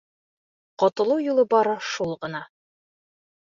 [0.83, 2.43] Ҡотолоу юлы бары шул ғына.